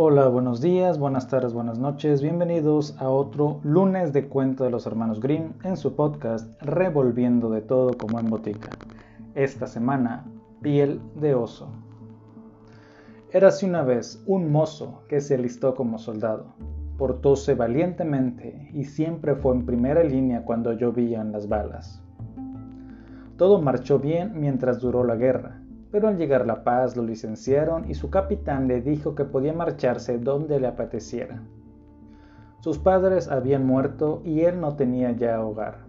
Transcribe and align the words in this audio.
Hola, 0.00 0.28
buenos 0.28 0.60
días, 0.60 0.96
buenas 0.96 1.26
tardes, 1.26 1.52
buenas 1.52 1.80
noches, 1.80 2.22
bienvenidos 2.22 2.96
a 3.00 3.08
otro 3.08 3.58
lunes 3.64 4.12
de 4.12 4.28
cuento 4.28 4.62
de 4.62 4.70
los 4.70 4.86
hermanos 4.86 5.18
Grimm 5.18 5.54
en 5.64 5.76
su 5.76 5.96
podcast 5.96 6.48
Revolviendo 6.62 7.50
de 7.50 7.62
todo 7.62 7.98
como 7.98 8.20
en 8.20 8.26
botica. 8.30 8.70
Esta 9.34 9.66
semana, 9.66 10.24
piel 10.62 11.00
de 11.16 11.34
oso. 11.34 11.72
Érase 13.32 13.66
una 13.66 13.82
vez 13.82 14.22
un 14.28 14.52
mozo 14.52 15.02
que 15.08 15.20
se 15.20 15.34
alistó 15.34 15.74
como 15.74 15.98
soldado. 15.98 16.54
Portóse 16.96 17.56
valientemente 17.56 18.70
y 18.72 18.84
siempre 18.84 19.34
fue 19.34 19.56
en 19.56 19.66
primera 19.66 20.04
línea 20.04 20.44
cuando 20.44 20.74
llovían 20.74 21.32
las 21.32 21.48
balas. 21.48 22.00
Todo 23.36 23.60
marchó 23.60 23.98
bien 23.98 24.38
mientras 24.38 24.78
duró 24.78 25.02
la 25.02 25.16
guerra, 25.16 25.60
pero 25.90 26.08
al 26.08 26.18
llegar 26.18 26.46
la 26.46 26.64
paz 26.64 26.96
lo 26.96 27.02
licenciaron 27.02 27.90
y 27.90 27.94
su 27.94 28.10
capitán 28.10 28.68
le 28.68 28.80
dijo 28.80 29.14
que 29.14 29.24
podía 29.24 29.52
marcharse 29.52 30.18
donde 30.18 30.60
le 30.60 30.66
apeteciera. 30.66 31.42
Sus 32.60 32.78
padres 32.78 33.28
habían 33.28 33.66
muerto 33.66 34.20
y 34.24 34.40
él 34.40 34.60
no 34.60 34.74
tenía 34.76 35.12
ya 35.12 35.40
hogar. 35.42 35.86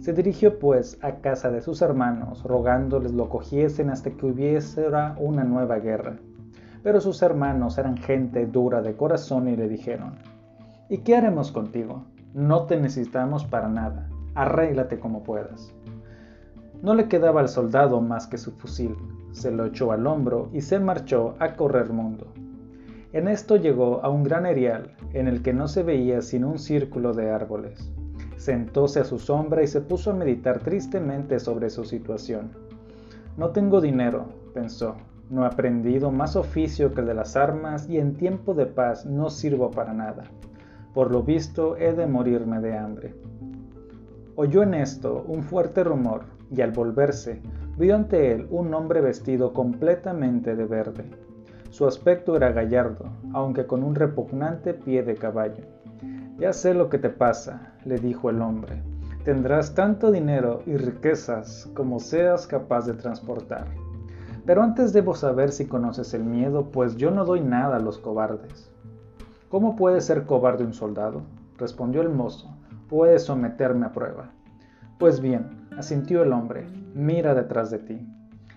Se 0.00 0.12
dirigió 0.12 0.58
pues 0.58 0.98
a 1.02 1.16
casa 1.16 1.50
de 1.50 1.60
sus 1.60 1.82
hermanos, 1.82 2.42
rogándoles 2.44 3.12
lo 3.12 3.28
cogiesen 3.28 3.90
hasta 3.90 4.10
que 4.10 4.26
hubiese 4.26 4.86
una 5.18 5.44
nueva 5.44 5.78
guerra. 5.78 6.16
Pero 6.82 7.00
sus 7.00 7.20
hermanos 7.22 7.76
eran 7.78 7.96
gente 7.96 8.46
dura 8.46 8.80
de 8.80 8.96
corazón 8.96 9.48
y 9.48 9.56
le 9.56 9.68
dijeron, 9.68 10.14
¿Y 10.88 10.98
qué 10.98 11.16
haremos 11.16 11.52
contigo? 11.52 12.04
No 12.32 12.64
te 12.64 12.80
necesitamos 12.80 13.44
para 13.44 13.68
nada, 13.68 14.08
arréglate 14.34 14.98
como 14.98 15.22
puedas. 15.22 15.74
No 16.80 16.94
le 16.94 17.08
quedaba 17.08 17.40
al 17.40 17.48
soldado 17.48 18.00
más 18.00 18.28
que 18.28 18.38
su 18.38 18.52
fusil, 18.52 18.94
se 19.32 19.50
lo 19.50 19.66
echó 19.66 19.90
al 19.90 20.06
hombro 20.06 20.48
y 20.52 20.60
se 20.60 20.78
marchó 20.78 21.34
a 21.40 21.54
correr 21.54 21.92
mundo. 21.92 22.28
En 23.12 23.26
esto 23.26 23.56
llegó 23.56 24.00
a 24.04 24.10
un 24.10 24.22
gran 24.22 24.46
erial 24.46 24.94
en 25.12 25.26
el 25.26 25.42
que 25.42 25.52
no 25.52 25.66
se 25.66 25.82
veía 25.82 26.22
sino 26.22 26.48
un 26.48 26.58
círculo 26.58 27.14
de 27.14 27.30
árboles. 27.30 27.90
Sentóse 28.36 29.00
a 29.00 29.04
su 29.04 29.18
sombra 29.18 29.64
y 29.64 29.66
se 29.66 29.80
puso 29.80 30.12
a 30.12 30.14
meditar 30.14 30.60
tristemente 30.60 31.40
sobre 31.40 31.68
su 31.68 31.84
situación. 31.84 32.52
No 33.36 33.50
tengo 33.50 33.80
dinero, 33.80 34.26
pensó, 34.54 34.94
no 35.30 35.42
he 35.42 35.46
aprendido 35.46 36.12
más 36.12 36.36
oficio 36.36 36.94
que 36.94 37.00
el 37.00 37.08
de 37.08 37.14
las 37.14 37.34
armas 37.34 37.88
y 37.88 37.98
en 37.98 38.14
tiempo 38.14 38.54
de 38.54 38.66
paz 38.66 39.04
no 39.04 39.30
sirvo 39.30 39.72
para 39.72 39.94
nada. 39.94 40.24
Por 40.94 41.10
lo 41.10 41.24
visto 41.24 41.76
he 41.76 41.92
de 41.92 42.06
morirme 42.06 42.60
de 42.60 42.78
hambre. 42.78 43.14
Oyó 44.36 44.62
en 44.62 44.74
esto 44.74 45.24
un 45.26 45.42
fuerte 45.42 45.82
rumor 45.82 46.37
y 46.50 46.60
al 46.60 46.72
volverse 46.72 47.40
vio 47.76 47.94
ante 47.94 48.32
él 48.32 48.46
un 48.50 48.72
hombre 48.74 49.00
vestido 49.00 49.52
completamente 49.52 50.56
de 50.56 50.64
verde. 50.64 51.04
Su 51.70 51.86
aspecto 51.86 52.34
era 52.36 52.52
gallardo, 52.52 53.06
aunque 53.32 53.66
con 53.66 53.84
un 53.84 53.94
repugnante 53.94 54.74
pie 54.74 55.02
de 55.02 55.14
caballo. 55.14 55.64
Ya 56.38 56.52
sé 56.52 56.74
lo 56.74 56.88
que 56.88 56.98
te 56.98 57.10
pasa, 57.10 57.74
le 57.84 57.98
dijo 57.98 58.30
el 58.30 58.40
hombre. 58.40 58.82
Tendrás 59.24 59.74
tanto 59.74 60.10
dinero 60.10 60.62
y 60.66 60.76
riquezas 60.76 61.68
como 61.74 62.00
seas 62.00 62.46
capaz 62.46 62.86
de 62.86 62.94
transportar. 62.94 63.66
Pero 64.46 64.62
antes 64.62 64.92
debo 64.92 65.14
saber 65.14 65.52
si 65.52 65.66
conoces 65.66 66.14
el 66.14 66.24
miedo, 66.24 66.70
pues 66.70 66.96
yo 66.96 67.10
no 67.10 67.24
doy 67.26 67.42
nada 67.42 67.76
a 67.76 67.80
los 67.80 67.98
cobardes. 67.98 68.70
¿Cómo 69.50 69.76
puede 69.76 70.00
ser 70.00 70.24
cobarde 70.24 70.64
un 70.64 70.72
soldado? 70.72 71.22
respondió 71.58 72.00
el 72.00 72.08
mozo. 72.08 72.48
Puede 72.88 73.18
someterme 73.18 73.86
a 73.86 73.92
prueba. 73.92 74.30
Pues 74.98 75.20
bien, 75.20 75.68
asintió 75.78 76.24
el 76.24 76.32
hombre, 76.32 76.66
mira 76.92 77.32
detrás 77.32 77.70
de 77.70 77.78
ti. 77.78 78.04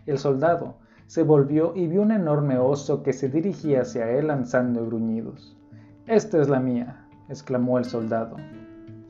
El 0.08 0.18
soldado 0.18 0.78
se 1.06 1.22
volvió 1.22 1.76
y 1.76 1.86
vio 1.86 2.02
un 2.02 2.12
enorme 2.12 2.58
oso 2.58 3.04
que 3.04 3.14
se 3.14 3.30
dirigía 3.30 3.82
hacia 3.82 4.10
él 4.10 4.28
lanzando 4.28 4.84
gruñidos. 4.84 5.56
Esta 6.08 6.42
es 6.42 6.50
la 6.50 6.60
mía, 6.60 7.08
exclamó 7.30 7.78
el 7.78 7.86
soldado. 7.86 8.38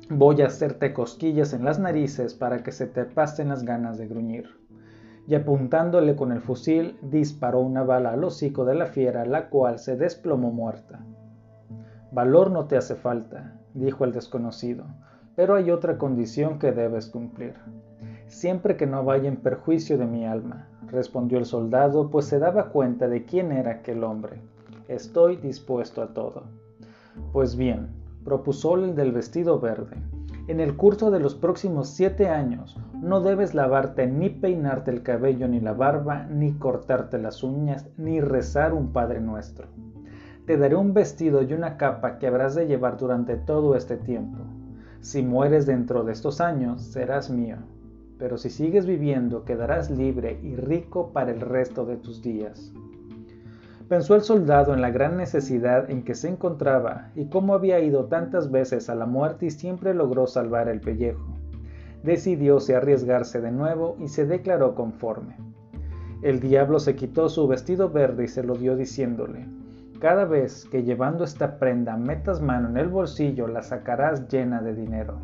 Voy 0.09 0.41
a 0.41 0.47
hacerte 0.47 0.91
cosquillas 0.91 1.53
en 1.53 1.63
las 1.63 1.79
narices 1.79 2.33
para 2.33 2.63
que 2.63 2.73
se 2.73 2.85
te 2.85 3.05
pasen 3.05 3.47
las 3.47 3.63
ganas 3.63 3.97
de 3.97 4.07
gruñir. 4.07 4.49
Y 5.25 5.35
apuntándole 5.35 6.17
con 6.17 6.33
el 6.33 6.41
fusil, 6.41 6.97
disparó 7.01 7.61
una 7.61 7.83
bala 7.83 8.11
al 8.11 8.25
hocico 8.25 8.65
de 8.65 8.75
la 8.75 8.87
fiera, 8.87 9.25
la 9.25 9.47
cual 9.47 9.79
se 9.79 9.95
desplomó 9.95 10.51
muerta. 10.51 10.99
Valor 12.11 12.51
no 12.51 12.65
te 12.65 12.75
hace 12.75 12.95
falta, 12.95 13.53
dijo 13.73 14.03
el 14.03 14.11
desconocido, 14.11 14.83
pero 15.35 15.55
hay 15.55 15.71
otra 15.71 15.97
condición 15.97 16.59
que 16.59 16.71
debes 16.71 17.07
cumplir 17.07 17.55
siempre 18.31 18.77
que 18.77 18.87
no 18.87 19.03
vaya 19.03 19.27
en 19.27 19.35
perjuicio 19.35 19.97
de 19.97 20.05
mi 20.05 20.25
alma, 20.25 20.67
respondió 20.87 21.37
el 21.37 21.45
soldado, 21.45 22.09
pues 22.09 22.25
se 22.25 22.39
daba 22.39 22.69
cuenta 22.69 23.07
de 23.07 23.25
quién 23.25 23.51
era 23.51 23.71
aquel 23.71 24.03
hombre. 24.03 24.41
Estoy 24.87 25.35
dispuesto 25.35 26.01
a 26.01 26.13
todo. 26.13 26.43
Pues 27.33 27.55
bien, 27.55 27.89
propuso 28.23 28.75
el 28.75 28.95
del 28.95 29.11
vestido 29.11 29.59
verde, 29.59 29.97
en 30.47 30.59
el 30.59 30.75
curso 30.75 31.11
de 31.11 31.19
los 31.19 31.35
próximos 31.35 31.89
siete 31.89 32.29
años 32.29 32.77
no 32.93 33.19
debes 33.21 33.53
lavarte 33.53 34.07
ni 34.07 34.29
peinarte 34.29 34.91
el 34.91 35.03
cabello 35.03 35.47
ni 35.47 35.59
la 35.59 35.73
barba, 35.73 36.25
ni 36.25 36.53
cortarte 36.53 37.17
las 37.19 37.43
uñas, 37.43 37.87
ni 37.97 38.21
rezar 38.21 38.73
un 38.73 38.91
Padre 38.93 39.19
Nuestro. 39.19 39.67
Te 40.45 40.57
daré 40.57 40.75
un 40.75 40.93
vestido 40.93 41.41
y 41.41 41.53
una 41.53 41.77
capa 41.77 42.17
que 42.17 42.27
habrás 42.27 42.55
de 42.55 42.65
llevar 42.65 42.97
durante 42.97 43.35
todo 43.35 43.75
este 43.75 43.97
tiempo. 43.97 44.39
Si 45.01 45.21
mueres 45.21 45.65
dentro 45.65 46.03
de 46.03 46.13
estos 46.13 46.41
años, 46.41 46.81
serás 46.81 47.29
mío 47.29 47.57
pero 48.21 48.37
si 48.37 48.51
sigues 48.51 48.85
viviendo 48.85 49.45
quedarás 49.45 49.89
libre 49.89 50.39
y 50.43 50.55
rico 50.55 51.09
para 51.11 51.31
el 51.31 51.41
resto 51.41 51.87
de 51.87 51.97
tus 51.97 52.21
días. 52.21 52.71
Pensó 53.89 54.13
el 54.13 54.21
soldado 54.21 54.75
en 54.75 54.81
la 54.81 54.91
gran 54.91 55.17
necesidad 55.17 55.89
en 55.89 56.03
que 56.03 56.13
se 56.13 56.29
encontraba 56.29 57.09
y 57.15 57.25
cómo 57.29 57.55
había 57.55 57.79
ido 57.79 58.05
tantas 58.05 58.51
veces 58.51 58.91
a 58.91 58.95
la 58.95 59.07
muerte 59.07 59.47
y 59.47 59.49
siempre 59.49 59.95
logró 59.95 60.27
salvar 60.27 60.69
el 60.69 60.81
pellejo. 60.81 61.25
Decidióse 62.03 62.75
arriesgarse 62.75 63.41
de 63.41 63.51
nuevo 63.51 63.97
y 63.99 64.07
se 64.07 64.27
declaró 64.27 64.75
conforme. 64.75 65.35
El 66.21 66.41
diablo 66.41 66.79
se 66.79 66.95
quitó 66.95 67.27
su 67.27 67.47
vestido 67.47 67.89
verde 67.89 68.25
y 68.25 68.27
se 68.27 68.43
lo 68.43 68.53
dio 68.53 68.75
diciéndole, 68.75 69.47
cada 70.01 70.25
vez 70.25 70.65
que 70.65 70.81
llevando 70.81 71.23
esta 71.23 71.59
prenda 71.59 71.95
metas 71.95 72.41
mano 72.41 72.69
en 72.69 72.77
el 72.77 72.87
bolsillo 72.87 73.47
la 73.47 73.61
sacarás 73.61 74.27
llena 74.29 74.59
de 74.59 74.73
dinero. 74.73 75.19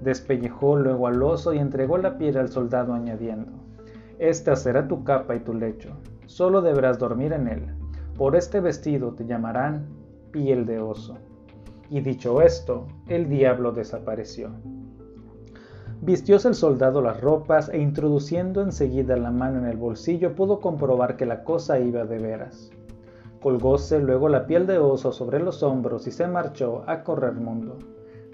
Despellejó 0.00 0.76
luego 0.76 1.06
al 1.06 1.22
oso 1.22 1.54
y 1.54 1.58
entregó 1.58 1.98
la 1.98 2.18
piel 2.18 2.36
al 2.36 2.48
soldado 2.48 2.94
añadiendo, 2.94 3.52
Esta 4.18 4.56
será 4.56 4.88
tu 4.88 5.04
capa 5.04 5.36
y 5.36 5.40
tu 5.40 5.54
lecho, 5.54 5.96
solo 6.26 6.62
deberás 6.62 6.98
dormir 6.98 7.32
en 7.32 7.46
él. 7.46 7.66
Por 8.16 8.34
este 8.34 8.58
vestido 8.58 9.12
te 9.12 9.24
llamarán 9.24 9.86
piel 10.32 10.66
de 10.66 10.80
oso. 10.80 11.16
Y 11.88 12.00
dicho 12.00 12.42
esto, 12.42 12.88
el 13.06 13.28
diablo 13.28 13.70
desapareció. 13.70 14.50
Vistióse 16.00 16.48
el 16.48 16.54
soldado 16.56 17.02
las 17.02 17.20
ropas 17.20 17.68
e 17.68 17.78
introduciendo 17.78 18.62
enseguida 18.62 19.16
la 19.16 19.30
mano 19.30 19.60
en 19.60 19.66
el 19.66 19.76
bolsillo 19.76 20.34
pudo 20.34 20.58
comprobar 20.60 21.16
que 21.16 21.24
la 21.24 21.44
cosa 21.44 21.78
iba 21.78 22.04
de 22.04 22.18
veras. 22.18 22.72
Colgóse 23.40 24.00
luego 24.00 24.28
la 24.28 24.46
piel 24.46 24.66
de 24.66 24.78
oso 24.78 25.12
sobre 25.12 25.38
los 25.38 25.62
hombros 25.62 26.06
y 26.06 26.10
se 26.10 26.26
marchó 26.26 26.82
a 26.86 27.02
correr 27.04 27.34
mundo 27.34 27.78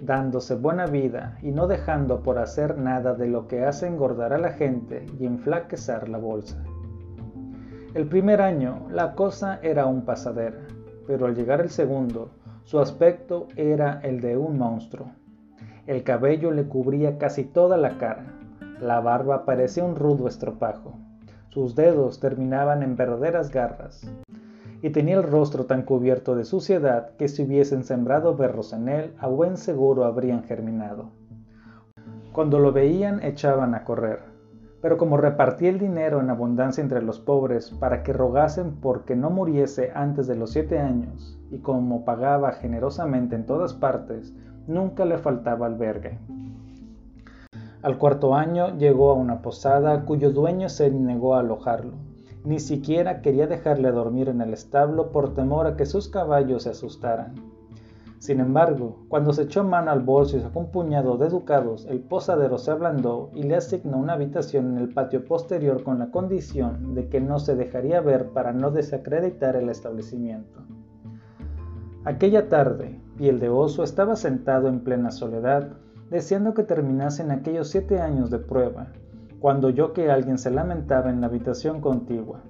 dándose 0.01 0.55
buena 0.55 0.87
vida 0.87 1.39
y 1.43 1.51
no 1.51 1.67
dejando 1.67 2.23
por 2.23 2.39
hacer 2.39 2.79
nada 2.79 3.15
de 3.15 3.29
lo 3.29 3.49
que 3.49 3.65
hace 3.65 3.87
engordar 3.87 4.33
a 4.33 4.39
la 4.39 4.51
gente 4.51 5.07
y 5.19 5.27
enflaquecer 5.27 6.09
la 6.09 6.19
bolsa. 6.19 6.63
El 7.95 8.07
primer 8.09 8.43
año 8.43 8.87
la 8.91 9.15
cosa 9.15 9.61
era 9.63 9.87
un 9.87 10.05
pasadera, 10.05 10.61
pero 11.07 11.27
al 11.27 11.35
llegar 11.35 11.61
el 11.61 11.71
segundo, 11.71 12.31
su 12.65 12.81
aspecto 12.81 13.49
era 13.57 14.01
el 14.03 14.21
de 14.21 14.37
un 14.37 14.59
monstruo. 14.59 15.07
El 15.87 16.03
cabello 16.03 16.51
le 16.51 16.65
cubría 16.65 17.19
casi 17.19 17.45
toda 17.45 17.77
la 17.77 17.99
cara, 17.99 18.27
la 18.81 19.01
barba 19.01 19.45
parecía 19.45 19.85
un 19.85 19.97
rudo 19.97 20.29
estropajo, 20.29 20.95
sus 21.51 21.75
dedos 21.75 22.21
terminaban 22.21 22.83
en 22.83 22.97
verdaderas 22.97 23.51
garras, 23.51 24.11
y 24.85 24.91
tenía 24.91 25.17
el 25.17 25.23
rostro 25.23 25.65
tan 25.65 25.81
cubierto 25.81 26.37
de 26.37 26.45
suciedad 26.45 27.13
que 27.17 27.29
si 27.29 27.45
hubiesen 27.45 27.85
sembrado 27.85 28.37
berros 28.37 28.75
en 28.75 28.91
él, 28.91 29.15
a 29.19 29.29
buen 29.29 29.57
seguro 29.57 30.05
habrían 30.05 30.43
germinado. 30.43 31.07
Cuando 32.35 32.59
lo 32.59 32.71
veían 32.71 33.23
echaban 33.23 33.75
a 33.75 33.85
correr, 33.85 34.19
pero 34.83 34.99
como 34.99 35.17
repartía 35.17 35.71
el 35.71 35.79
dinero 35.79 36.21
en 36.21 36.29
abundancia 36.29 36.83
entre 36.83 37.01
los 37.01 37.19
pobres 37.19 37.71
para 37.71 38.03
que 38.03 38.13
rogasen 38.13 38.73
porque 38.83 39.17
no 39.17 39.31
muriese 39.31 39.91
antes 39.95 40.27
de 40.27 40.37
los 40.37 40.51
siete 40.51 40.79
años, 40.79 41.41
y 41.51 41.61
como 41.61 42.05
pagaba 42.05 42.53
generosamente 42.53 43.37
en 43.37 43.47
todas 43.47 43.73
partes, 43.73 44.35
nunca 44.67 45.07
le 45.07 45.17
faltaba 45.17 45.65
albergue. 45.65 46.19
Al 47.81 47.97
cuarto 47.97 48.35
año 48.35 48.77
llegó 48.77 49.13
a 49.13 49.15
una 49.15 49.41
posada 49.41 50.05
cuyo 50.05 50.31
dueño 50.31 50.69
se 50.69 50.91
negó 50.91 51.37
a 51.37 51.41
alojarlo 51.41 51.95
ni 52.45 52.61
siquiera 52.61 53.23
quería 53.23 53.47
dejarle 53.47 53.91
dormir 53.91 54.29
en 54.29 54.43
el 54.43 54.53
establo 54.53 55.11
por 55.11 55.35
temor 55.35 55.67
a 55.67 55.77
que 55.77 55.87
sus 55.87 56.09
caballos 56.09 56.65
se 56.65 56.71
asustaran. 56.71 57.35
Sin 58.19 58.41
embargo, 58.41 59.05
cuando 59.09 59.33
se 59.33 59.43
echó 59.43 59.65
mano 59.65 59.91
al 59.91 60.01
bolso 60.01 60.37
y 60.37 60.41
sacó 60.41 60.61
un 60.61 60.71
puñado 60.71 61.19
de 61.19 61.29
ducados, 61.29 61.87
el 61.91 62.01
posadero 62.01 62.57
se 62.59 62.71
ablandó 62.71 63.31
y 63.35 63.43
le 63.43 63.57
asignó 63.57 63.99
una 63.99 64.15
habitación 64.15 64.73
en 64.73 64.79
el 64.79 64.95
patio 64.95 65.25
posterior 65.25 65.83
con 65.83 65.99
la 65.99 66.11
condición 66.11 66.95
de 66.95 67.09
que 67.09 67.21
no 67.21 67.39
se 67.39 67.55
dejaría 67.55 68.01
ver 68.01 68.29
para 68.31 68.53
no 68.53 68.71
desacreditar 68.71 69.57
el 69.57 69.69
establecimiento. 69.69 70.61
Aquella 72.05 72.49
tarde, 72.49 72.99
Piel 73.17 73.41
de 73.41 73.49
Oso 73.49 73.83
estaba 73.83 74.17
sentado 74.17 74.69
en 74.69 74.81
plena 74.81 75.11
soledad, 75.11 75.73
deseando 76.11 76.55
que 76.55 76.63
terminasen 76.63 77.31
aquellos 77.31 77.69
siete 77.69 78.01
años 78.01 78.31
de 78.31 78.39
prueba, 78.39 78.89
cuando 79.45 79.69
oyó 79.69 79.93
que 79.93 80.11
alguien 80.11 80.39
se 80.39 80.51
lamentaba 80.51 81.11
en 81.11 81.21
la 81.21 81.27
habitación 81.27 81.83
contigua. 81.83 82.41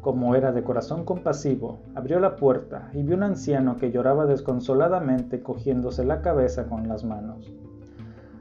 Como 0.00 0.36
era 0.36 0.52
de 0.52 0.62
corazón 0.62 1.04
compasivo, 1.04 1.80
abrió 1.96 2.20
la 2.20 2.36
puerta 2.36 2.92
y 2.94 3.02
vio 3.02 3.16
un 3.16 3.24
anciano 3.24 3.76
que 3.76 3.90
lloraba 3.90 4.24
desconsoladamente 4.24 5.42
cogiéndose 5.42 6.04
la 6.04 6.22
cabeza 6.22 6.68
con 6.68 6.86
las 6.86 7.02
manos. 7.02 7.52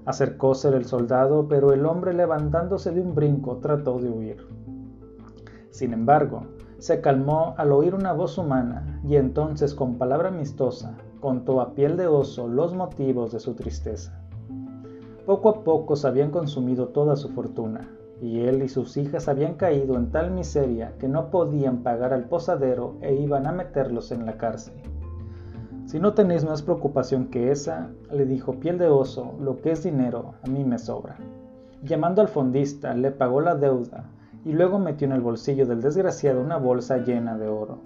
Acercóse 0.05 0.67
el 0.67 0.85
soldado, 0.85 1.47
pero 1.47 1.73
el 1.73 1.87
hombre 1.87 2.13
levantándose 2.13 2.91
de 2.91 3.01
un 3.01 3.15
brinco 3.15 3.57
trató 3.57 3.97
de 3.97 4.11
huir. 4.11 4.47
Sin 5.71 5.91
embargo, 5.91 6.43
se 6.77 7.01
calmó 7.01 7.55
al 7.57 7.71
oír 7.71 7.95
una 7.95 8.13
voz 8.13 8.37
humana 8.37 9.01
y 9.03 9.15
entonces 9.15 9.73
con 9.73 9.95
palabra 9.97 10.27
amistosa 10.29 10.95
contó 11.19 11.61
a 11.61 11.73
piel 11.73 11.97
de 11.97 12.05
oso 12.05 12.47
los 12.47 12.75
motivos 12.75 13.31
de 13.31 13.39
su 13.39 13.55
tristeza. 13.55 14.26
Poco 15.27 15.49
a 15.49 15.63
poco 15.65 15.97
se 15.97 16.07
habían 16.07 16.31
consumido 16.31 16.87
toda 16.87 17.17
su 17.17 17.27
fortuna, 17.27 17.91
y 18.21 18.39
él 18.39 18.63
y 18.63 18.69
sus 18.69 18.95
hijas 18.95 19.27
habían 19.27 19.55
caído 19.55 19.97
en 19.97 20.09
tal 20.09 20.31
miseria 20.31 20.93
que 20.99 21.09
no 21.09 21.31
podían 21.31 21.83
pagar 21.83 22.13
al 22.13 22.29
posadero 22.29 22.95
e 23.01 23.13
iban 23.13 23.45
a 23.45 23.51
meterlos 23.51 24.13
en 24.13 24.25
la 24.25 24.37
cárcel. 24.37 24.75
Si 25.85 25.99
no 25.99 26.13
tenéis 26.13 26.45
más 26.45 26.61
preocupación 26.61 27.27
que 27.27 27.51
esa, 27.51 27.89
le 28.09 28.25
dijo 28.25 28.61
piel 28.61 28.77
de 28.77 28.87
oso, 28.87 29.33
lo 29.41 29.57
que 29.57 29.71
es 29.71 29.83
dinero 29.83 30.35
a 30.43 30.47
mí 30.47 30.63
me 30.63 30.79
sobra. 30.79 31.17
Llamando 31.83 32.21
al 32.21 32.29
fondista, 32.29 32.93
le 32.93 33.11
pagó 33.11 33.41
la 33.41 33.55
deuda 33.55 34.09
y 34.45 34.53
luego 34.53 34.79
metió 34.79 35.07
en 35.07 35.11
el 35.11 35.19
bolsillo 35.19 35.65
del 35.65 35.81
desgraciado 35.81 36.39
una 36.39 36.55
bolsa 36.55 36.99
llena 36.99 37.37
de 37.37 37.49
oro. 37.49 37.81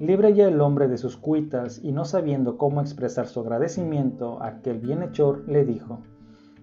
Libre 0.00 0.32
ya 0.32 0.48
el 0.48 0.62
hombre 0.62 0.88
de 0.88 0.96
sus 0.96 1.18
cuitas 1.18 1.78
y 1.84 1.92
no 1.92 2.06
sabiendo 2.06 2.56
cómo 2.56 2.80
expresar 2.80 3.26
su 3.26 3.40
agradecimiento 3.40 4.40
a 4.42 4.46
aquel 4.46 4.78
bienhechor, 4.78 5.46
le 5.46 5.66
dijo, 5.66 6.00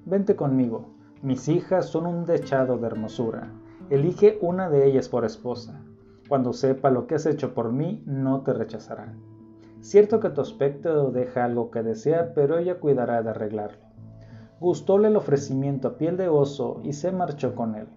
Vente 0.05 0.35
conmigo, 0.35 0.95
mis 1.21 1.47
hijas 1.47 1.85
son 1.85 2.07
un 2.07 2.25
dechado 2.25 2.79
de 2.79 2.87
hermosura, 2.87 3.51
elige 3.91 4.39
una 4.41 4.67
de 4.67 4.87
ellas 4.87 5.07
por 5.07 5.25
esposa. 5.25 5.79
Cuando 6.27 6.53
sepa 6.53 6.89
lo 6.89 7.05
que 7.05 7.15
has 7.15 7.27
hecho 7.27 7.53
por 7.53 7.71
mí, 7.71 8.01
no 8.07 8.41
te 8.41 8.51
rechazará. 8.53 9.13
Cierto 9.81 10.19
que 10.19 10.31
tu 10.31 10.41
aspecto 10.41 11.11
deja 11.11 11.45
algo 11.45 11.69
que 11.69 11.83
desea, 11.83 12.33
pero 12.33 12.57
ella 12.57 12.79
cuidará 12.79 13.21
de 13.21 13.29
arreglarlo. 13.29 13.83
Gustóle 14.59 15.09
el 15.09 15.17
ofrecimiento 15.17 15.89
a 15.89 15.97
piel 15.97 16.17
de 16.17 16.29
oso 16.29 16.81
y 16.83 16.93
se 16.93 17.11
marchó 17.11 17.53
con 17.53 17.75
él. 17.75 17.87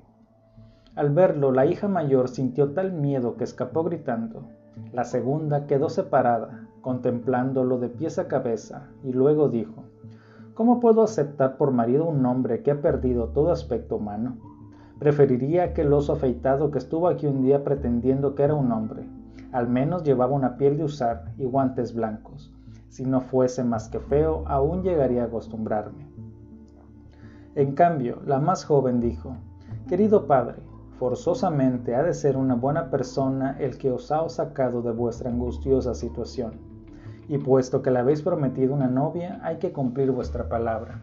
Al 0.96 1.08
verlo, 1.08 1.52
la 1.52 1.64
hija 1.64 1.88
mayor 1.88 2.28
sintió 2.28 2.72
tal 2.72 2.92
miedo 2.92 3.36
que 3.36 3.44
escapó 3.44 3.82
gritando. 3.82 4.48
La 4.92 5.04
segunda 5.04 5.66
quedó 5.66 5.88
separada, 5.88 6.68
contemplándolo 6.82 7.78
de 7.78 7.88
pies 7.88 8.18
a 8.18 8.28
cabeza, 8.28 8.90
y 9.02 9.12
luego 9.12 9.48
dijo, 9.48 9.84
¿Cómo 10.54 10.78
puedo 10.78 11.02
aceptar 11.02 11.56
por 11.56 11.72
marido 11.72 12.06
un 12.06 12.24
hombre 12.26 12.62
que 12.62 12.70
ha 12.70 12.80
perdido 12.80 13.30
todo 13.30 13.50
aspecto 13.50 13.96
humano? 13.96 14.36
Preferiría 15.00 15.74
que 15.74 15.82
el 15.82 15.92
oso 15.92 16.12
afeitado 16.12 16.70
que 16.70 16.78
estuvo 16.78 17.08
aquí 17.08 17.26
un 17.26 17.42
día 17.42 17.64
pretendiendo 17.64 18.36
que 18.36 18.44
era 18.44 18.54
un 18.54 18.70
hombre. 18.70 19.04
Al 19.50 19.68
menos 19.68 20.04
llevaba 20.04 20.32
una 20.32 20.56
piel 20.56 20.76
de 20.76 20.84
usar 20.84 21.32
y 21.38 21.44
guantes 21.44 21.92
blancos. 21.92 22.52
Si 22.88 23.04
no 23.04 23.20
fuese 23.20 23.64
más 23.64 23.88
que 23.88 23.98
feo, 23.98 24.44
aún 24.46 24.84
llegaría 24.84 25.24
a 25.24 25.26
acostumbrarme. 25.26 26.06
En 27.56 27.72
cambio, 27.72 28.20
la 28.24 28.38
más 28.38 28.64
joven 28.64 29.00
dijo, 29.00 29.36
Querido 29.88 30.26
padre, 30.28 30.62
Forzosamente 30.98 31.96
ha 31.96 32.04
de 32.04 32.14
ser 32.14 32.36
una 32.36 32.54
buena 32.54 32.88
persona 32.90 33.56
el 33.58 33.76
que 33.76 33.90
os 33.90 34.12
ha 34.12 34.28
sacado 34.28 34.80
de 34.80 34.92
vuestra 34.92 35.28
angustiosa 35.28 35.92
situación. 35.92 36.73
Y 37.28 37.38
puesto 37.38 37.82
que 37.82 37.90
le 37.90 38.00
habéis 38.00 38.22
prometido 38.22 38.74
una 38.74 38.88
novia, 38.88 39.40
hay 39.42 39.56
que 39.56 39.72
cumplir 39.72 40.10
vuestra 40.10 40.48
palabra. 40.48 41.00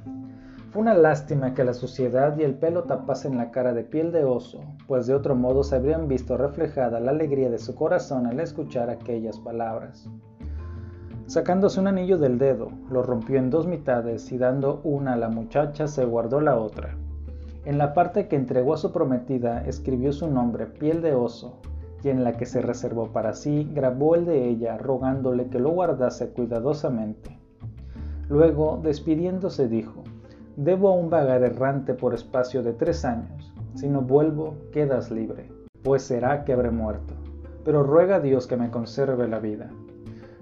Fue 0.72 0.82
una 0.82 0.94
lástima 0.94 1.54
que 1.54 1.66
la 1.66 1.74
suciedad 1.74 2.38
y 2.38 2.44
el 2.44 2.54
pelo 2.54 2.84
tapasen 2.84 3.38
la 3.38 3.52
cara 3.52 3.74
de 3.74 3.84
piel 3.84 4.14
de 4.14 4.24
oso, 4.24 4.62
pues 4.88 5.06
de 5.06 5.14
otro 5.14 5.36
modo 5.36 5.64
se 5.64 5.76
habrían 5.76 6.08
visto 6.08 6.38
reflejada 6.38 7.02
la 7.02 7.12
alegría 7.12 7.50
de 7.50 7.58
su 7.58 7.76
corazón 7.76 8.26
al 8.26 8.40
escuchar 8.40 8.90
aquellas 8.90 9.38
palabras. 9.40 10.10
Sacándose 11.26 11.80
un 11.80 11.88
anillo 11.88 12.18
del 12.18 12.38
dedo, 12.38 12.72
lo 12.90 13.04
rompió 13.04 13.38
en 13.38 13.50
dos 13.50 13.68
mitades 13.68 14.32
y 14.32 14.38
dando 14.38 14.80
una 14.84 15.14
a 15.14 15.18
la 15.18 15.30
muchacha 15.30 15.88
se 15.88 16.06
guardó 16.06 16.40
la 16.40 16.58
otra. 16.58 16.96
En 17.66 17.78
la 17.78 17.94
parte 17.94 18.28
que 18.28 18.36
entregó 18.36 18.74
a 18.74 18.78
su 18.78 18.92
prometida 18.92 19.66
escribió 19.66 20.14
su 20.14 20.28
nombre, 20.28 20.66
piel 20.66 21.02
de 21.02 21.16
oso, 21.16 21.60
y 22.04 22.10
en 22.10 22.24
la 22.24 22.34
que 22.34 22.46
se 22.46 22.62
reservó 22.62 23.08
para 23.08 23.34
sí 23.34 23.70
grabó 23.74 24.16
el 24.16 24.26
de 24.26 24.48
ella, 24.48 24.78
rogándole 24.78 25.48
que 25.48 25.60
lo 25.60 25.72
guardase 25.72 26.30
cuidadosamente. 26.30 27.38
Luego, 28.30 28.80
despidiéndose, 28.82 29.68
dijo, 29.68 30.04
Debo 30.56 30.90
aún 30.90 31.10
vagar 31.10 31.44
errante 31.44 31.94
por 31.94 32.14
espacio 32.14 32.62
de 32.62 32.74
tres 32.74 33.06
años. 33.06 33.54
Si 33.76 33.88
no 33.88 34.02
vuelvo, 34.02 34.56
quedas 34.72 35.10
libre, 35.10 35.50
pues 35.82 36.02
será 36.02 36.44
que 36.44 36.54
habré 36.54 36.72
muerto. 36.72 37.14
Pero 37.64 37.84
ruega 37.84 38.18
a 38.18 38.20
Dios 38.20 38.48
que 38.48 38.58
me 38.58 38.70
conserve 38.70 39.28
la 39.28 39.40
vida. 39.40 39.70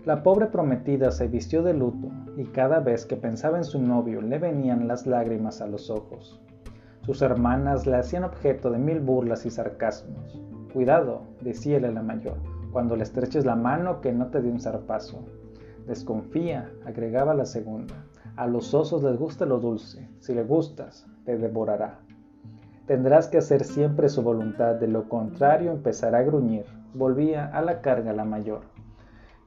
La 0.05 0.23
pobre 0.23 0.47
prometida 0.47 1.11
se 1.11 1.27
vistió 1.27 1.61
de 1.61 1.73
luto, 1.73 2.09
y 2.37 2.45
cada 2.45 2.79
vez 2.79 3.05
que 3.05 3.17
pensaba 3.17 3.57
en 3.57 3.63
su 3.63 3.81
novio 3.81 4.21
le 4.21 4.39
venían 4.39 4.87
las 4.87 5.05
lágrimas 5.05 5.61
a 5.61 5.67
los 5.67 5.89
ojos. 5.89 6.41
Sus 7.05 7.21
hermanas 7.21 7.85
le 7.85 7.97
hacían 7.97 8.23
objeto 8.23 8.71
de 8.71 8.77
mil 8.77 8.99
burlas 8.99 9.45
y 9.45 9.49
sarcasmos. 9.49 10.41
Cuidado, 10.73 11.23
decíale 11.41 11.91
la 11.91 12.03
mayor, 12.03 12.37
cuando 12.71 12.95
le 12.95 13.03
estreches 13.03 13.43
la 13.43 13.55
mano 13.55 14.01
que 14.01 14.11
no 14.13 14.27
te 14.27 14.39
dé 14.39 14.51
un 14.51 14.59
zarpazo. 14.59 15.25
Desconfía, 15.87 16.69
agregaba 16.85 17.33
la 17.33 17.45
segunda. 17.45 17.95
A 18.35 18.45
los 18.45 18.75
osos 18.75 19.01
les 19.03 19.17
gusta 19.17 19.47
lo 19.47 19.59
dulce. 19.59 20.07
Si 20.19 20.35
le 20.35 20.43
gustas, 20.43 21.07
te 21.25 21.37
devorará. 21.39 22.01
Tendrás 22.85 23.27
que 23.27 23.39
hacer 23.39 23.63
siempre 23.63 24.09
su 24.09 24.21
voluntad, 24.21 24.75
de 24.75 24.87
lo 24.87 25.09
contrario 25.09 25.71
empezará 25.71 26.19
a 26.19 26.23
gruñir. 26.23 26.65
Volvía 26.93 27.47
a 27.47 27.61
la 27.61 27.81
carga 27.81 28.13
la 28.13 28.25
mayor. 28.25 28.61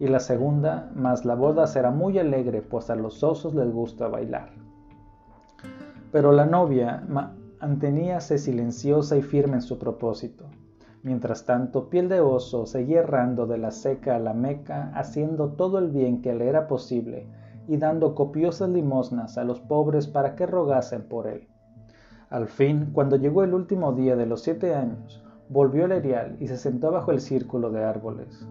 Y 0.00 0.08
la 0.08 0.18
segunda, 0.18 0.90
mas 0.96 1.24
la 1.24 1.36
boda 1.36 1.68
será 1.68 1.92
muy 1.92 2.18
alegre, 2.18 2.62
pues 2.62 2.90
a 2.90 2.96
los 2.96 3.22
osos 3.22 3.54
les 3.54 3.72
gusta 3.72 4.08
bailar. 4.08 4.50
Pero 6.10 6.32
la 6.32 6.46
novia, 6.46 7.04
manteníase 7.60 8.38
silenciosa 8.38 9.16
y 9.16 9.22
firme 9.22 9.54
en 9.54 9.62
su 9.62 9.78
propósito. 9.78 10.46
Mientras 11.02 11.44
tanto, 11.44 11.88
Piel 11.88 12.08
de 12.08 12.20
Oso 12.20 12.64
seguía 12.66 13.00
errando 13.00 13.46
de 13.46 13.58
la 13.58 13.72
seca 13.72 14.16
a 14.16 14.18
la 14.20 14.34
meca, 14.34 14.92
haciendo 14.94 15.50
todo 15.54 15.78
el 15.78 15.90
bien 15.90 16.22
que 16.22 16.32
le 16.32 16.48
era 16.48 16.68
posible 16.68 17.26
y 17.66 17.76
dando 17.76 18.14
copiosas 18.14 18.68
limosnas 18.68 19.36
a 19.36 19.44
los 19.44 19.60
pobres 19.60 20.06
para 20.06 20.36
que 20.36 20.46
rogasen 20.46 21.02
por 21.02 21.26
él. 21.26 21.48
Al 22.30 22.46
fin, 22.46 22.90
cuando 22.92 23.16
llegó 23.16 23.42
el 23.42 23.52
último 23.52 23.92
día 23.92 24.14
de 24.16 24.26
los 24.26 24.42
siete 24.42 24.74
años, 24.74 25.24
volvió 25.48 25.86
el 25.86 25.92
erial 25.92 26.36
y 26.40 26.48
se 26.48 26.56
sentó 26.56 26.90
bajo 26.92 27.10
el 27.10 27.20
círculo 27.20 27.70
de 27.70 27.84
árboles. 27.84 28.46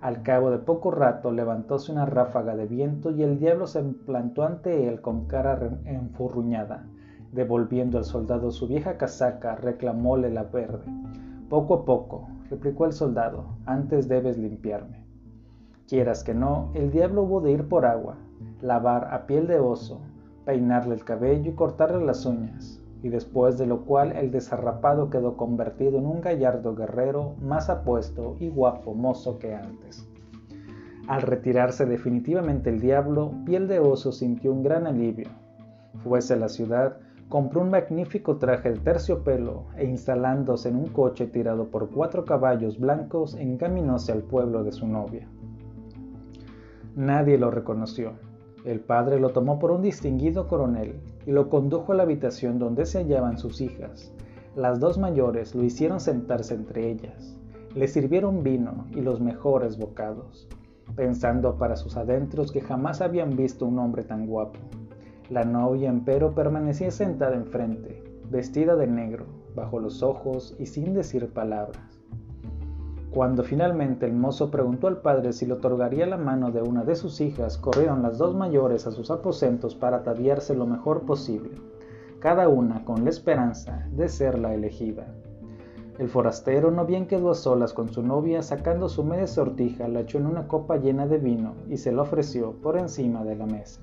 Al 0.00 0.22
cabo 0.22 0.50
de 0.50 0.58
poco 0.58 0.90
rato 0.92 1.32
levantóse 1.32 1.90
una 1.90 2.06
ráfaga 2.06 2.54
de 2.54 2.66
viento 2.66 3.10
y 3.10 3.22
el 3.22 3.38
diablo 3.38 3.66
se 3.66 3.82
plantó 3.82 4.44
ante 4.44 4.88
él 4.88 5.00
con 5.00 5.26
cara 5.26 5.80
enfurruñada 5.84 6.86
Devolviendo 7.32 7.98
al 7.98 8.04
soldado 8.04 8.50
su 8.50 8.66
vieja 8.66 8.96
casaca, 8.96 9.56
reclamóle 9.56 10.30
la 10.30 10.44
verde. 10.44 10.86
Poco 11.48 11.74
a 11.74 11.84
poco, 11.84 12.28
replicó 12.50 12.86
el 12.86 12.92
soldado, 12.92 13.44
antes 13.66 14.08
debes 14.08 14.36
limpiarme. 14.36 15.06
Quieras 15.86 16.24
que 16.24 16.34
no, 16.34 16.72
el 16.74 16.90
diablo 16.90 17.22
hubo 17.22 17.40
de 17.40 17.52
ir 17.52 17.68
por 17.68 17.86
agua, 17.86 18.16
lavar 18.60 19.14
a 19.14 19.26
piel 19.26 19.46
de 19.46 19.60
oso, 19.60 20.00
peinarle 20.44 20.94
el 20.96 21.04
cabello 21.04 21.52
y 21.52 21.54
cortarle 21.54 22.04
las 22.04 22.26
uñas, 22.26 22.82
y 23.04 23.10
después 23.10 23.58
de 23.58 23.66
lo 23.66 23.84
cual 23.84 24.10
el 24.16 24.32
desarrapado 24.32 25.08
quedó 25.08 25.36
convertido 25.36 25.98
en 25.98 26.06
un 26.06 26.20
gallardo 26.20 26.74
guerrero 26.74 27.34
más 27.40 27.70
apuesto 27.70 28.36
y 28.40 28.48
guapo 28.48 28.94
mozo 28.94 29.38
que 29.38 29.54
antes. 29.54 30.04
Al 31.06 31.22
retirarse 31.22 31.86
definitivamente 31.86 32.70
el 32.70 32.80
diablo, 32.80 33.30
piel 33.44 33.68
de 33.68 33.78
oso 33.78 34.10
sintió 34.10 34.50
un 34.50 34.64
gran 34.64 34.88
alivio. 34.88 35.28
Fuese 36.02 36.34
a 36.34 36.38
la 36.38 36.48
ciudad, 36.48 36.96
compró 37.28 37.62
un 37.62 37.70
magnífico 37.70 38.36
traje 38.36 38.70
de 38.70 38.78
terciopelo 38.78 39.64
e 39.76 39.84
instalándose 39.84 40.68
en 40.68 40.76
un 40.76 40.86
coche 40.86 41.26
tirado 41.26 41.66
por 41.68 41.90
cuatro 41.90 42.24
caballos 42.24 42.78
blancos 42.78 43.34
encaminóse 43.34 44.12
al 44.12 44.22
pueblo 44.22 44.62
de 44.62 44.72
su 44.72 44.86
novia. 44.86 45.28
Nadie 46.94 47.36
lo 47.36 47.50
reconoció. 47.50 48.12
El 48.64 48.80
padre 48.80 49.20
lo 49.20 49.30
tomó 49.30 49.58
por 49.58 49.70
un 49.70 49.82
distinguido 49.82 50.48
coronel 50.48 51.00
y 51.26 51.32
lo 51.32 51.48
condujo 51.48 51.92
a 51.92 51.96
la 51.96 52.04
habitación 52.04 52.58
donde 52.58 52.86
se 52.86 52.98
hallaban 52.98 53.38
sus 53.38 53.60
hijas. 53.60 54.12
Las 54.54 54.80
dos 54.80 54.96
mayores 54.96 55.54
lo 55.54 55.64
hicieron 55.64 56.00
sentarse 56.00 56.54
entre 56.54 56.90
ellas. 56.90 57.36
Le 57.74 57.88
sirvieron 57.88 58.42
vino 58.42 58.86
y 58.92 59.02
los 59.02 59.20
mejores 59.20 59.76
bocados, 59.76 60.48
pensando 60.94 61.58
para 61.58 61.76
sus 61.76 61.96
adentros 61.96 62.50
que 62.50 62.62
jamás 62.62 63.02
habían 63.02 63.36
visto 63.36 63.66
un 63.66 63.78
hombre 63.78 64.02
tan 64.02 64.26
guapo. 64.26 64.58
La 65.28 65.44
novia, 65.44 65.88
empero, 65.88 66.36
permanecía 66.36 66.92
sentada 66.92 67.34
enfrente, 67.34 68.00
vestida 68.30 68.76
de 68.76 68.86
negro, 68.86 69.26
bajo 69.56 69.80
los 69.80 70.04
ojos 70.04 70.54
y 70.56 70.66
sin 70.66 70.94
decir 70.94 71.32
palabras. 71.32 72.00
Cuando 73.10 73.42
finalmente 73.42 74.06
el 74.06 74.12
mozo 74.12 74.52
preguntó 74.52 74.86
al 74.86 74.98
padre 74.98 75.32
si 75.32 75.44
le 75.44 75.54
otorgaría 75.54 76.06
la 76.06 76.16
mano 76.16 76.52
de 76.52 76.62
una 76.62 76.84
de 76.84 76.94
sus 76.94 77.20
hijas, 77.20 77.58
corrieron 77.58 78.02
las 78.02 78.18
dos 78.18 78.36
mayores 78.36 78.86
a 78.86 78.92
sus 78.92 79.10
aposentos 79.10 79.74
para 79.74 79.96
ataviarse 79.96 80.54
lo 80.54 80.64
mejor 80.64 81.06
posible, 81.06 81.50
cada 82.20 82.48
una 82.48 82.84
con 82.84 83.02
la 83.02 83.10
esperanza 83.10 83.88
de 83.90 84.08
ser 84.08 84.38
la 84.38 84.54
elegida. 84.54 85.12
El 85.98 86.08
forastero 86.08 86.70
no 86.70 86.84
bien 86.84 87.08
quedó 87.08 87.30
a 87.30 87.34
solas 87.34 87.72
con 87.72 87.88
su 87.88 88.00
novia, 88.00 88.42
sacando 88.42 88.88
su 88.88 89.02
media 89.02 89.26
sortija, 89.26 89.88
la 89.88 90.00
echó 90.00 90.18
en 90.18 90.26
una 90.26 90.46
copa 90.46 90.76
llena 90.76 91.08
de 91.08 91.18
vino 91.18 91.54
y 91.68 91.78
se 91.78 91.90
la 91.90 92.02
ofreció 92.02 92.52
por 92.62 92.76
encima 92.76 93.24
de 93.24 93.34
la 93.34 93.46
mesa. 93.46 93.80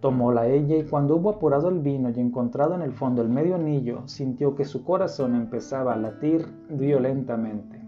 Tomóla 0.00 0.46
ella 0.46 0.76
y 0.76 0.84
cuando 0.84 1.16
hubo 1.16 1.30
apurado 1.30 1.70
el 1.70 1.80
vino 1.80 2.10
y 2.10 2.20
encontrado 2.20 2.74
en 2.74 2.82
el 2.82 2.92
fondo 2.92 3.22
el 3.22 3.30
medio 3.30 3.54
anillo, 3.54 4.02
sintió 4.06 4.54
que 4.54 4.66
su 4.66 4.84
corazón 4.84 5.34
empezaba 5.34 5.94
a 5.94 5.96
latir 5.96 6.46
violentamente. 6.68 7.80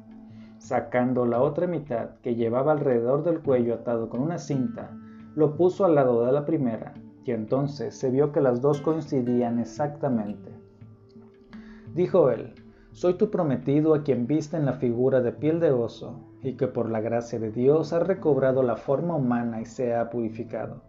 Sacando 0.59 1.27
la 1.27 1.43
otra 1.43 1.67
mitad, 1.67 2.17
que 2.23 2.35
llevaba 2.35 2.73
alrededor 2.73 3.25
del 3.25 3.41
cuello 3.41 3.75
atado 3.75 4.09
con 4.09 4.21
una 4.21 4.39
cinta, 4.39 4.91
lo 5.35 5.57
puso 5.57 5.85
al 5.85 5.95
lado 5.95 6.25
de 6.25 6.33
la 6.33 6.47
primera, 6.47 6.95
y 7.25 7.33
entonces 7.33 7.95
se 7.95 8.11
vio 8.11 8.33
que 8.33 8.41
las 8.41 8.63
dos 8.63 8.81
coincidían 8.81 9.59
exactamente. 9.59 10.51
Dijo 11.95 12.31
él, 12.31 12.55
soy 12.93 13.15
tu 13.15 13.31
prometido 13.31 13.95
a 13.95 14.03
quien 14.03 14.27
viste 14.27 14.57
en 14.57 14.65
la 14.65 14.73
figura 14.73 15.21
de 15.21 15.33
piel 15.33 15.61
de 15.61 15.73
oso, 15.73 16.21
y 16.43 16.55
que 16.55 16.69
por 16.69 16.91
la 16.91 17.01
gracia 17.01 17.39
de 17.39 17.51
Dios 17.51 17.93
ha 17.93 18.01
recobrado 18.01 18.63
la 18.63 18.77
forma 18.77 19.15
humana 19.15 19.61
y 19.61 19.67
se 19.67 19.95
ha 19.95 20.09
purificado. 20.09 20.83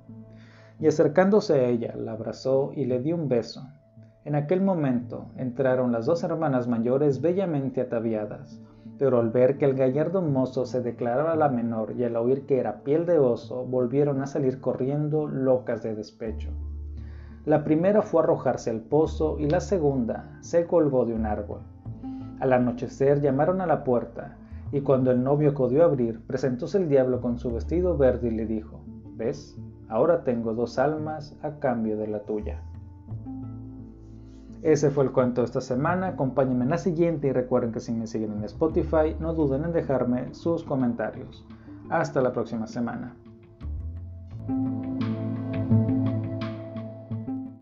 Y 0.80 0.88
acercándose 0.88 1.54
a 1.54 1.68
ella, 1.68 1.94
la 1.98 2.14
abrazó 2.14 2.72
y 2.74 2.86
le 2.86 3.00
dio 3.00 3.16
un 3.16 3.28
beso. 3.28 3.68
En 4.26 4.36
aquel 4.36 4.62
momento 4.62 5.26
entraron 5.38 5.92
las 5.92 6.06
dos 6.06 6.24
hermanas 6.24 6.68
mayores 6.68 7.22
bellamente 7.22 7.82
ataviadas, 7.82 8.62
pero 8.98 9.20
al 9.20 9.30
ver 9.30 9.58
que 9.58 9.66
el 9.66 9.76
gallardo 9.76 10.22
mozo 10.22 10.66
se 10.66 10.82
declaraba 10.82 11.36
la 11.36 11.50
menor 11.50 11.94
y 11.98 12.04
al 12.04 12.16
oír 12.16 12.46
que 12.46 12.60
era 12.60 12.84
piel 12.84 13.06
de 13.06 13.18
oso, 13.18 13.66
volvieron 13.66 14.22
a 14.22 14.28
salir 14.28 14.60
corriendo 14.60 15.28
locas 15.28 15.84
de 15.84 15.96
despecho. 15.96 16.50
La 17.46 17.64
primera 17.64 18.02
fue 18.02 18.22
a 18.22 18.24
arrojarse 18.26 18.70
al 18.70 18.82
pozo 18.82 19.40
y 19.40 19.50
la 19.50 19.62
segunda 19.62 20.38
se 20.42 20.66
colgó 20.66 21.06
de 21.06 21.14
un 21.14 21.26
árbol. 21.26 21.62
Al 22.40 22.54
anochecer 22.54 23.22
llamaron 23.22 23.62
a 23.62 23.66
la 23.66 23.84
puerta, 23.84 24.38
y 24.72 24.82
cuando 24.82 25.12
el 25.12 25.24
novio 25.24 25.50
acudió 25.50 25.82
a 25.82 25.86
abrir, 25.86 26.22
presentóse 26.28 26.78
el 26.78 26.90
diablo 26.90 27.22
con 27.22 27.40
su 27.40 27.52
vestido 27.52 27.98
verde 27.98 28.28
y 28.28 28.32
le 28.32 28.46
dijo, 28.46 28.82
¿ves? 29.16 29.58
Ahora 29.90 30.24
tengo 30.24 30.54
dos 30.54 30.78
almas 30.78 31.36
a 31.42 31.60
cambio 31.60 31.98
de 31.98 32.08
la 32.08 32.20
tuya. 32.20 32.62
Ese 34.62 34.92
fue 34.92 35.06
el 35.06 35.12
cuento 35.12 35.42
de 35.42 35.46
esta 35.46 35.62
semana. 35.62 36.10
Acompáñenme 36.10 36.66
en 36.66 36.70
la 36.70 36.78
siguiente 36.78 37.28
y 37.28 37.32
recuerden 37.32 37.72
que 37.72 37.80
si 37.80 37.92
me 37.92 38.08
siguen 38.08 38.34
en 38.34 38.44
Spotify, 38.44 39.16
no 39.20 39.34
duden 39.34 39.64
en 39.64 39.74
dejarme 39.74 40.34
sus 40.34 40.64
comentarios. 40.64 41.46
Hasta 41.90 42.22
la 42.22 42.32
próxima 42.34 42.68
semana. 42.68 43.16